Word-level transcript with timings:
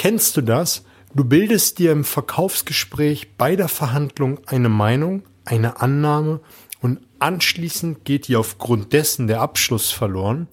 Kennst 0.00 0.38
du 0.38 0.40
das? 0.40 0.82
Du 1.14 1.24
bildest 1.24 1.78
dir 1.78 1.92
im 1.92 2.04
Verkaufsgespräch 2.04 3.36
bei 3.36 3.54
der 3.54 3.68
Verhandlung 3.68 4.40
eine 4.46 4.70
Meinung, 4.70 5.24
eine 5.44 5.82
Annahme 5.82 6.40
und 6.80 7.00
anschließend 7.18 8.06
geht 8.06 8.26
dir 8.26 8.40
aufgrund 8.40 8.94
dessen 8.94 9.26
der 9.26 9.42
Abschluss 9.42 9.90
verloren. 9.90 10.48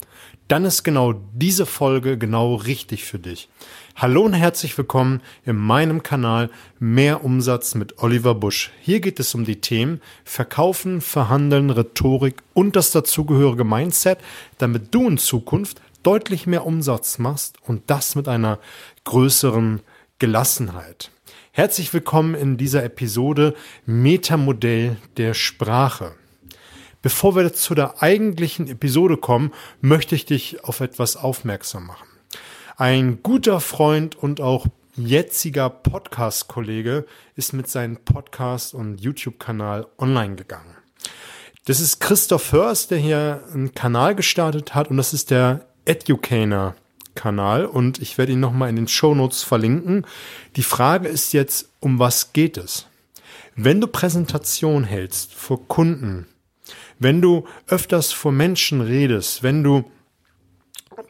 Dann 0.48 0.66
ist 0.66 0.82
genau 0.82 1.14
diese 1.32 1.64
Folge 1.64 2.18
genau 2.18 2.56
richtig 2.56 3.06
für 3.06 3.18
dich. 3.18 3.48
Hallo 3.96 4.20
und 4.20 4.34
herzlich 4.34 4.76
willkommen 4.76 5.22
in 5.46 5.56
meinem 5.56 6.02
Kanal 6.02 6.50
Mehr 6.78 7.24
Umsatz 7.24 7.74
mit 7.74 8.02
Oliver 8.02 8.34
Busch. 8.34 8.70
Hier 8.82 9.00
geht 9.00 9.18
es 9.18 9.34
um 9.34 9.46
die 9.46 9.62
Themen 9.62 10.02
Verkaufen, 10.24 11.00
Verhandeln, 11.00 11.70
Rhetorik 11.70 12.42
und 12.52 12.76
das 12.76 12.90
dazugehörige 12.90 13.64
Mindset, 13.64 14.18
damit 14.58 14.94
du 14.94 15.08
in 15.08 15.16
Zukunft 15.16 15.80
deutlich 16.08 16.46
mehr 16.46 16.64
Umsatz 16.64 17.18
machst 17.18 17.58
und 17.66 17.90
das 17.90 18.14
mit 18.14 18.28
einer 18.28 18.60
größeren 19.04 19.82
Gelassenheit. 20.18 21.10
Herzlich 21.52 21.92
willkommen 21.92 22.34
in 22.34 22.56
dieser 22.56 22.82
Episode 22.82 23.54
Metamodell 23.84 24.96
der 25.18 25.34
Sprache. 25.34 26.14
Bevor 27.02 27.36
wir 27.36 27.52
zu 27.52 27.74
der 27.74 28.02
eigentlichen 28.02 28.68
Episode 28.68 29.18
kommen, 29.18 29.52
möchte 29.82 30.14
ich 30.14 30.24
dich 30.24 30.64
auf 30.64 30.80
etwas 30.80 31.18
aufmerksam 31.18 31.88
machen. 31.88 32.08
Ein 32.78 33.22
guter 33.22 33.60
Freund 33.60 34.16
und 34.16 34.40
auch 34.40 34.66
jetziger 34.96 35.68
Podcast-Kollege 35.68 37.04
ist 37.36 37.52
mit 37.52 37.68
seinem 37.68 37.98
Podcast 37.98 38.72
und 38.72 38.98
YouTube-Kanal 38.98 39.86
online 39.98 40.36
gegangen. 40.36 40.74
Das 41.66 41.80
ist 41.80 42.00
Christoph 42.00 42.52
Hörst, 42.52 42.92
der 42.92 42.96
hier 42.96 43.44
einen 43.52 43.74
Kanal 43.74 44.14
gestartet 44.14 44.74
hat 44.74 44.88
und 44.88 44.96
das 44.96 45.12
ist 45.12 45.30
der 45.30 45.67
Educator 45.88 46.76
Kanal 47.14 47.66
und 47.66 48.00
ich 48.00 48.18
werde 48.18 48.32
ihn 48.32 48.40
nochmal 48.40 48.68
in 48.68 48.76
den 48.76 48.88
Show 48.88 49.14
Notes 49.14 49.42
verlinken. 49.42 50.06
Die 50.54 50.62
Frage 50.62 51.08
ist 51.08 51.32
jetzt, 51.32 51.70
um 51.80 51.98
was 51.98 52.32
geht 52.32 52.56
es? 52.56 52.86
Wenn 53.56 53.80
du 53.80 53.88
Präsentation 53.88 54.84
hältst 54.84 55.34
vor 55.34 55.66
Kunden, 55.66 56.26
wenn 56.98 57.20
du 57.20 57.44
öfters 57.66 58.12
vor 58.12 58.30
Menschen 58.30 58.80
redest, 58.80 59.42
wenn 59.42 59.64
du 59.64 59.90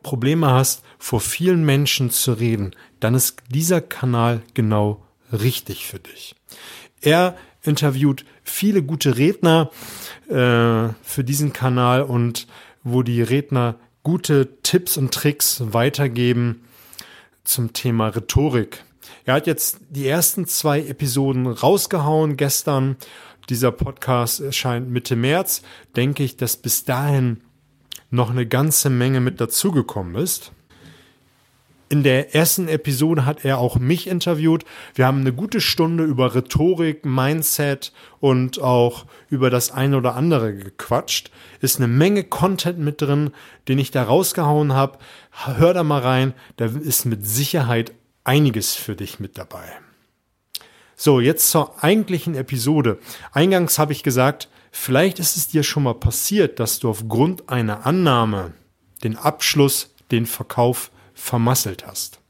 Probleme 0.03 0.51
hast, 0.51 0.83
vor 0.99 1.21
vielen 1.21 1.65
Menschen 1.65 2.11
zu 2.11 2.33
reden, 2.33 2.75
dann 3.01 3.15
ist 3.15 3.43
dieser 3.51 3.81
Kanal 3.81 4.43
genau 4.55 5.05
richtig 5.33 5.87
für 5.87 5.99
dich. 5.99 6.35
Er 7.01 7.37
interviewt 7.63 8.25
viele 8.43 8.83
gute 8.83 9.19
Redner 9.19 9.71
äh, 10.29 10.89
für 11.03 11.25
diesen 11.25 11.53
Kanal 11.53 12.03
und 12.03 12.47
wo 12.83 13.03
die 13.03 13.21
Redner 13.21 13.77
gute 14.09 14.63
Tipps 14.63 14.97
und 14.97 15.13
Tricks 15.13 15.63
weitergeben 15.67 16.63
zum 17.45 17.75
Thema 17.75 18.09
Rhetorik. 18.09 18.83
Er 19.27 19.35
hat 19.35 19.47
jetzt 19.47 19.81
die 19.91 20.09
ersten 20.09 20.47
zwei 20.47 20.81
Episoden 20.81 21.47
rausgehauen 21.47 22.39
gestern. 22.39 22.97
Dieser 23.51 23.71
Podcast 23.71 24.41
erscheint 24.41 24.89
Mitte 24.89 25.15
März. 25.15 25.61
Denke 25.95 26.23
ich, 26.23 26.39
dass 26.39 26.57
bis 26.57 26.85
dahin 26.85 27.43
noch 28.09 28.31
eine 28.31 28.47
ganze 28.47 28.89
Menge 28.89 29.21
mit 29.21 29.43
dazugekommen 29.43 30.15
ist. 30.15 30.53
In 31.91 32.03
der 32.03 32.35
ersten 32.35 32.69
Episode 32.69 33.25
hat 33.25 33.47
er 33.47 33.59
auch 33.59 33.79
mich 33.79 34.09
interviewt. 34.09 34.67
Wir 34.95 35.07
haben 35.07 35.21
eine 35.21 35.33
gute 35.33 35.63
Stunde 35.63 36.05
über 36.05 36.35
Rhetorik, 36.35 37.07
Mindset 37.07 37.93
und 38.21 38.61
auch 38.61 39.07
über 39.31 39.49
das 39.49 39.71
eine 39.71 39.97
oder 39.97 40.15
andere 40.15 40.55
gequatscht. 40.55 41.31
Ist 41.63 41.79
eine 41.79 41.89
Menge 41.89 42.25
Content 42.25 42.79
mit 42.79 43.01
drin, 43.01 43.31
den 43.69 43.79
ich 43.79 43.91
da 43.91 44.03
rausgehauen 44.03 44.75
habe. 44.75 44.99
Hör 45.31 45.73
da 45.73 45.83
mal 45.83 46.03
rein, 46.03 46.35
da 46.57 46.67
ist 46.67 47.07
mit 47.07 47.27
Sicherheit 47.27 47.93
einiges 48.23 48.75
für 48.75 48.95
dich 48.95 49.19
mit 49.19 49.39
dabei. 49.39 49.65
So, 50.95 51.21
jetzt 51.21 51.51
zur 51.51 51.83
eigentlichen 51.83 52.35
Episode. 52.35 52.99
Eingangs 53.33 53.79
habe 53.79 53.93
ich 53.93 54.03
gesagt, 54.03 54.49
vielleicht 54.73 55.21
ist 55.21 55.39
es 55.39 55.49
dir 55.49 55.63
schon 55.63 55.85
mal 55.85 55.95
passiert, 55.95 56.61
dass 56.61 56.81
du 56.81 56.91
aufgrund 56.91 57.49
einer 57.49 57.87
Annahme 57.87 58.53
den 59.03 59.17
Abschluss, 59.17 59.95
den 60.11 60.27
Verkauf 60.27 60.91
vermasselt 61.19 61.87
hast. 61.87 62.21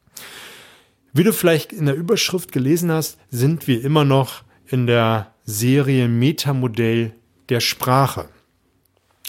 Wie 1.12 1.24
du 1.24 1.32
vielleicht 1.32 1.72
in 1.72 1.86
der 1.86 1.94
Überschrift 1.94 2.52
gelesen 2.52 2.90
hast, 2.90 3.18
sind 3.30 3.66
wir 3.66 3.84
immer 3.84 4.04
noch 4.04 4.42
in 4.66 4.86
der 4.86 5.32
Serie 5.44 6.08
Metamodell 6.08 7.14
der 7.48 7.60
Sprache. 7.60 8.28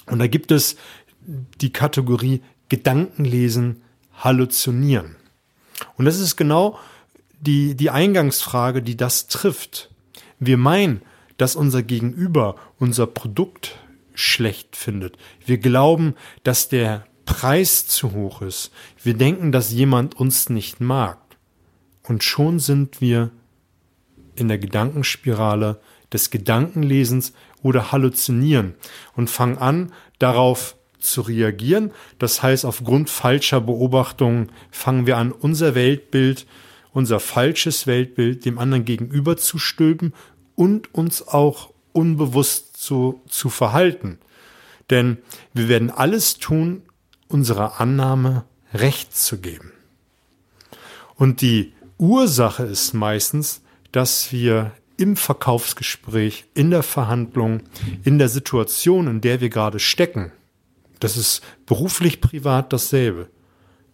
Und 0.05 0.19
da 0.19 0.27
gibt 0.27 0.51
es 0.51 0.75
die 1.61 1.71
Kategorie 1.71 2.41
Gedankenlesen, 2.69 3.81
Halluzinieren. 4.13 5.15
Und 5.95 6.05
das 6.05 6.19
ist 6.19 6.35
genau 6.35 6.77
die, 7.39 7.75
die 7.75 7.89
Eingangsfrage, 7.89 8.81
die 8.81 8.97
das 8.97 9.27
trifft. 9.27 9.89
Wir 10.39 10.57
meinen, 10.57 11.01
dass 11.37 11.55
unser 11.55 11.83
Gegenüber 11.83 12.55
unser 12.77 13.07
Produkt 13.07 13.79
schlecht 14.13 14.75
findet. 14.75 15.17
Wir 15.45 15.57
glauben, 15.57 16.15
dass 16.43 16.67
der 16.67 17.05
Preis 17.29 17.85
zu 17.85 18.13
hoch 18.13 18.41
ist. 18.41 18.71
Wir 19.01 19.13
denken, 19.13 19.51
dass 19.51 19.71
jemand 19.71 20.15
uns 20.15 20.49
nicht 20.49 20.81
mag. 20.81 21.19
Und 22.01 22.23
schon 22.23 22.57
sind 22.57 23.01
wir 23.01 23.29
in 24.35 24.47
der 24.47 24.57
Gedankenspirale 24.57 25.79
des 26.11 26.31
Gedankenlesens 26.31 27.33
oder 27.61 27.91
Halluzinieren 27.91 28.73
und 29.15 29.29
fangen 29.29 29.59
an, 29.59 29.93
darauf 30.17 30.75
zu 30.97 31.21
reagieren. 31.21 31.91
Das 32.17 32.41
heißt, 32.41 32.65
aufgrund 32.65 33.11
falscher 33.11 33.61
Beobachtungen 33.61 34.51
fangen 34.71 35.05
wir 35.05 35.17
an, 35.17 35.31
unser 35.31 35.75
Weltbild, 35.75 36.47
unser 36.93 37.19
falsches 37.19 37.85
Weltbild 37.85 38.43
dem 38.43 38.57
anderen 38.57 38.85
gegenüber 38.85 39.37
zu 39.37 39.59
stülpen 39.59 40.13
und 40.55 40.95
uns 40.95 41.27
auch 41.27 41.69
unbewusst 41.93 42.75
zu, 42.75 43.21
zu 43.29 43.49
verhalten. 43.49 44.17
Denn 44.89 45.19
wir 45.53 45.69
werden 45.69 45.91
alles 45.91 46.39
tun, 46.39 46.81
unserer 47.29 47.79
Annahme 47.79 48.43
Recht 48.73 49.15
zu 49.15 49.39
geben. 49.39 49.71
Und 51.15 51.41
die 51.41 51.73
Ursache 51.97 52.63
ist 52.63 52.93
meistens, 52.93 53.61
dass 53.91 54.31
wir 54.31 54.73
im 54.97 55.15
Verkaufsgespräch, 55.15 56.45
in 56.53 56.71
der 56.71 56.83
Verhandlung, 56.83 57.63
in 58.03 58.19
der 58.19 58.29
Situation, 58.29 59.07
in 59.07 59.21
der 59.21 59.39
wir 59.39 59.49
gerade 59.49 59.79
stecken, 59.79 60.31
das 60.99 61.15
ist 61.15 61.41
beruflich, 61.65 62.19
privat 62.19 62.73
dasselbe, 62.73 63.29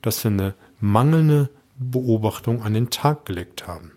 dass 0.02 0.24
wir 0.24 0.32
eine 0.32 0.56
mangelnde 0.80 1.50
Beobachtung 1.78 2.64
an 2.64 2.74
den 2.74 2.90
Tag 2.90 3.26
gelegt 3.26 3.68
haben. 3.68 3.92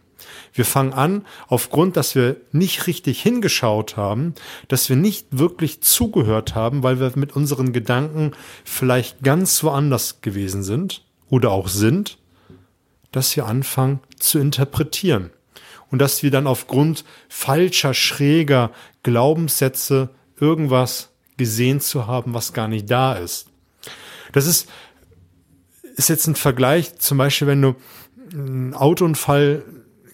Wir 0.52 0.64
fangen 0.64 0.92
an, 0.92 1.24
aufgrund, 1.46 1.96
dass 1.96 2.14
wir 2.14 2.36
nicht 2.52 2.86
richtig 2.86 3.22
hingeschaut 3.22 3.96
haben, 3.96 4.34
dass 4.68 4.88
wir 4.88 4.96
nicht 4.96 5.26
wirklich 5.30 5.80
zugehört 5.82 6.54
haben, 6.54 6.82
weil 6.82 7.00
wir 7.00 7.12
mit 7.14 7.36
unseren 7.36 7.72
Gedanken 7.72 8.32
vielleicht 8.64 9.22
ganz 9.22 9.62
woanders 9.62 10.20
gewesen 10.20 10.62
sind 10.62 11.04
oder 11.28 11.50
auch 11.50 11.68
sind, 11.68 12.18
dass 13.12 13.34
wir 13.36 13.46
anfangen 13.46 14.00
zu 14.18 14.38
interpretieren 14.38 15.30
und 15.90 16.00
dass 16.00 16.22
wir 16.22 16.30
dann 16.30 16.46
aufgrund 16.46 17.04
falscher, 17.28 17.94
schräger 17.94 18.70
Glaubenssätze 19.02 20.10
irgendwas 20.40 21.10
gesehen 21.36 21.80
zu 21.80 22.06
haben, 22.06 22.34
was 22.34 22.52
gar 22.52 22.68
nicht 22.68 22.90
da 22.90 23.14
ist. 23.14 23.48
Das 24.32 24.46
ist, 24.46 24.68
ist 25.96 26.08
jetzt 26.08 26.26
ein 26.26 26.34
Vergleich, 26.34 26.98
zum 26.98 27.18
Beispiel, 27.18 27.48
wenn 27.48 27.62
du 27.62 27.76
einen 28.32 28.74
Autounfall 28.74 29.62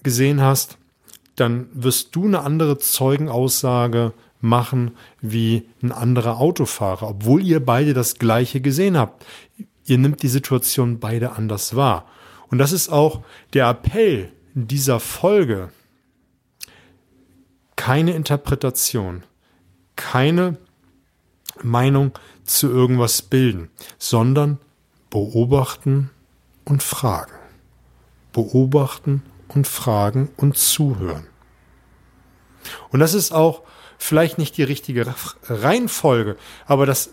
gesehen 0.05 0.41
hast, 0.41 0.79
dann 1.37 1.67
wirst 1.73 2.15
du 2.15 2.27
eine 2.27 2.41
andere 2.41 2.79
Zeugenaussage 2.79 4.13
machen 4.41 4.93
wie 5.21 5.69
ein 5.83 5.91
anderer 5.91 6.39
Autofahrer, 6.39 7.09
obwohl 7.09 7.43
ihr 7.43 7.65
beide 7.65 7.95
das 7.95 8.19
gleiche 8.19 8.61
gesehen 8.61 8.97
habt. 8.97 9.25
Ihr 9.87 9.99
nimmt 9.99 10.23
die 10.23 10.29
Situation 10.29 11.01
beide 11.01 11.33
anders 11.33 11.75
wahr. 11.75 12.07
Und 12.49 12.59
das 12.59 12.73
ist 12.73 12.91
auch 12.91 13.25
der 13.53 13.69
Appell 13.69 14.31
dieser 14.55 15.01
Folge. 15.01 15.71
Keine 17.75 18.13
Interpretation, 18.13 19.25
keine 19.97 20.59
Meinung 21.63 22.13
zu 22.45 22.69
irgendwas 22.69 23.23
bilden, 23.23 23.71
sondern 23.99 24.59
beobachten 25.11 26.11
und 26.65 26.83
fragen. 26.83 27.33
Beobachten 28.33 29.23
und 29.49 29.67
fragen 29.67 30.31
und 30.37 30.57
zuhören. 30.57 31.27
Und 32.91 33.01
das 33.01 33.15
ist 33.15 33.33
auch 33.33 33.63
vielleicht 33.99 34.39
nicht 34.39 34.57
die 34.57 34.63
richtige 34.63 35.07
Reihenfolge, 35.45 36.37
aber 36.67 36.87
das 36.87 37.11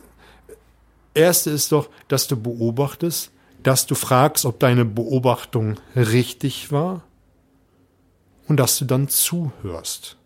Erste 1.13 1.49
ist 1.49 1.71
doch, 1.71 1.89
dass 2.07 2.27
du 2.27 2.41
beobachtest, 2.41 3.31
dass 3.63 3.85
du 3.85 3.95
fragst, 3.95 4.45
ob 4.45 4.59
deine 4.59 4.85
Beobachtung 4.85 5.75
richtig 5.95 6.71
war 6.71 7.03
und 8.47 8.57
dass 8.57 8.77
du 8.77 8.85
dann 8.85 9.07
zuhörst. 9.09 10.17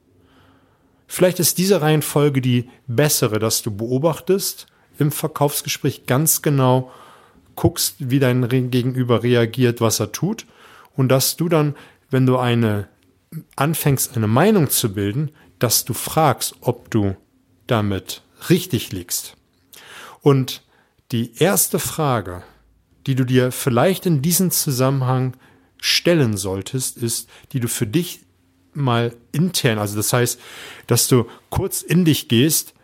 Vielleicht 1.08 1.40
ist 1.40 1.58
diese 1.58 1.82
Reihenfolge 1.82 2.42
die 2.42 2.70
bessere, 2.88 3.40
dass 3.40 3.62
du 3.62 3.76
beobachtest 3.76 4.68
im 4.98 5.12
Verkaufsgespräch 5.12 6.06
ganz 6.06 6.42
genau 6.42 6.92
guckst, 7.56 7.96
wie 8.00 8.20
dein 8.20 8.48
Gegenüber 8.50 9.24
reagiert, 9.24 9.82
was 9.82 10.00
er 10.00 10.12
tut 10.12 10.46
und 10.96 11.10
dass 11.10 11.36
du 11.36 11.50
dann, 11.50 11.76
wenn 12.16 12.26
du 12.26 12.38
eine 12.38 12.88
anfängst, 13.58 14.16
eine 14.16 14.30
Meinung 14.30 14.70
zu 14.70 14.94
bilden, 14.94 15.32
dass 15.60 15.84
du 15.84 15.94
fragst, 15.94 16.56
ob 16.62 16.90
du 16.90 17.18
damit 17.68 18.22
richtig 18.50 18.94
liegst. 18.94 19.36
Und 20.22 20.64
die 21.12 21.36
erste 21.36 21.78
Frage, 21.78 22.42
die 23.06 23.16
du 23.16 23.26
dir 23.26 23.52
vielleicht 23.52 24.06
in 24.06 24.22
diesem 24.22 24.50
Zusammenhang 24.50 25.36
stellen 25.82 26.38
solltest, 26.38 26.96
ist, 26.96 27.28
die 27.52 27.60
du 27.60 27.68
für 27.68 27.86
dich 27.86 28.22
mal 28.74 29.14
intern, 29.34 29.78
also 29.78 29.98
das 29.98 30.14
heißt, 30.14 30.40
dass 30.88 31.10
du 31.10 31.28
kurz 31.50 31.82
in 31.82 32.06
dich 32.06 32.30
gehst, 32.30 32.76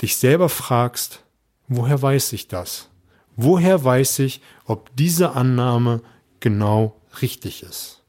dich 0.00 0.16
selber 0.16 0.48
fragst, 0.48 1.24
woher 1.66 2.00
weiß 2.00 2.34
ich 2.34 2.46
das? 2.46 2.88
Woher 3.34 3.82
weiß 3.82 4.20
ich, 4.20 4.40
ob 4.64 4.94
diese 4.94 5.32
Annahme 5.32 6.02
genau 6.38 7.00
richtig 7.20 7.64
ist? 7.64 7.99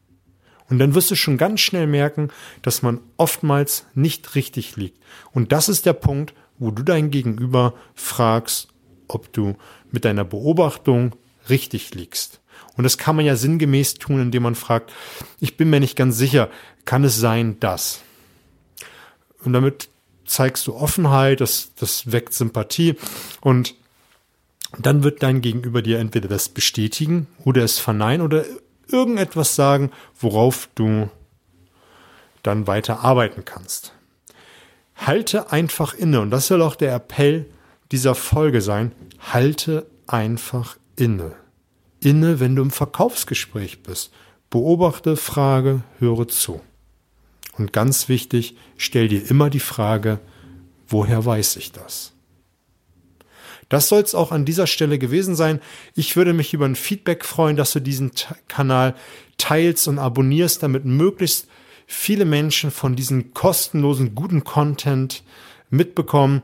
Und 0.71 0.79
dann 0.79 0.95
wirst 0.95 1.11
du 1.11 1.15
schon 1.15 1.37
ganz 1.37 1.59
schnell 1.59 1.85
merken, 1.85 2.29
dass 2.61 2.81
man 2.81 3.01
oftmals 3.17 3.85
nicht 3.93 4.35
richtig 4.35 4.77
liegt. 4.77 4.97
Und 5.33 5.51
das 5.51 5.67
ist 5.67 5.85
der 5.85 5.93
Punkt, 5.93 6.33
wo 6.59 6.71
du 6.71 6.81
dein 6.81 7.11
Gegenüber 7.11 7.73
fragst, 7.93 8.69
ob 9.09 9.33
du 9.33 9.57
mit 9.91 10.05
deiner 10.05 10.23
Beobachtung 10.23 11.13
richtig 11.49 11.93
liegst. 11.93 12.39
Und 12.77 12.85
das 12.85 12.97
kann 12.97 13.17
man 13.17 13.25
ja 13.25 13.35
sinngemäß 13.35 13.95
tun, 13.95 14.21
indem 14.21 14.43
man 14.43 14.55
fragt, 14.55 14.93
ich 15.41 15.57
bin 15.57 15.69
mir 15.69 15.81
nicht 15.81 15.97
ganz 15.97 16.17
sicher, 16.17 16.49
kann 16.85 17.03
es 17.03 17.17
sein, 17.17 17.59
dass? 17.59 17.99
Und 19.43 19.51
damit 19.51 19.89
zeigst 20.25 20.67
du 20.67 20.75
Offenheit, 20.75 21.41
das, 21.41 21.71
das 21.75 22.13
weckt 22.13 22.33
Sympathie 22.33 22.95
und 23.41 23.75
dann 24.79 25.03
wird 25.03 25.21
dein 25.21 25.41
Gegenüber 25.41 25.81
dir 25.81 25.99
entweder 25.99 26.29
das 26.29 26.47
bestätigen 26.47 27.27
oder 27.43 27.61
es 27.61 27.77
verneinen 27.77 28.25
oder 28.25 28.45
irgendetwas 28.91 29.55
sagen, 29.55 29.91
worauf 30.19 30.69
du 30.75 31.09
dann 32.43 32.67
weiter 32.67 33.01
arbeiten 33.01 33.45
kannst. 33.45 33.93
Halte 34.95 35.51
einfach 35.51 35.93
inne 35.93 36.21
und 36.21 36.31
das 36.31 36.47
soll 36.47 36.61
auch 36.61 36.75
der 36.75 36.93
Appell 36.93 37.45
dieser 37.91 38.15
Folge 38.15 38.61
sein. 38.61 38.91
Halte 39.19 39.85
einfach 40.07 40.77
inne. 40.95 41.33
Inne, 41.99 42.39
wenn 42.39 42.55
du 42.55 42.61
im 42.63 42.71
Verkaufsgespräch 42.71 43.83
bist. 43.83 44.11
Beobachte, 44.49 45.17
frage, 45.17 45.83
höre 45.99 46.27
zu. 46.27 46.61
Und 47.57 47.73
ganz 47.73 48.09
wichtig, 48.09 48.55
stell 48.77 49.07
dir 49.07 49.29
immer 49.29 49.49
die 49.49 49.59
Frage, 49.59 50.19
woher 50.87 51.25
weiß 51.25 51.57
ich 51.57 51.71
das? 51.71 52.13
Das 53.71 53.87
soll 53.87 54.01
es 54.01 54.15
auch 54.15 54.33
an 54.33 54.43
dieser 54.43 54.67
Stelle 54.67 54.99
gewesen 54.99 55.33
sein. 55.33 55.61
Ich 55.95 56.17
würde 56.17 56.33
mich 56.33 56.53
über 56.53 56.65
ein 56.65 56.75
Feedback 56.75 57.23
freuen, 57.23 57.55
dass 57.55 57.71
du 57.71 57.79
diesen 57.79 58.11
Kanal 58.49 58.95
teilst 59.37 59.87
und 59.87 59.97
abonnierst, 59.97 60.61
damit 60.61 60.83
möglichst 60.83 61.47
viele 61.87 62.25
Menschen 62.25 62.69
von 62.69 62.97
diesem 62.97 63.33
kostenlosen, 63.33 64.13
guten 64.13 64.43
Content 64.43 65.23
mitbekommen. 65.69 66.41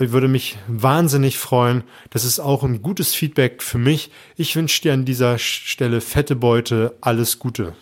Ich 0.00 0.12
würde 0.12 0.26
mich 0.26 0.56
wahnsinnig 0.66 1.36
freuen. 1.36 1.84
Das 2.08 2.24
ist 2.24 2.40
auch 2.40 2.62
ein 2.62 2.80
gutes 2.80 3.14
Feedback 3.14 3.62
für 3.62 3.78
mich. 3.78 4.10
Ich 4.36 4.56
wünsche 4.56 4.80
dir 4.80 4.94
an 4.94 5.04
dieser 5.04 5.36
Stelle 5.36 6.00
fette 6.00 6.34
Beute. 6.34 6.96
Alles 7.02 7.38
Gute. 7.38 7.74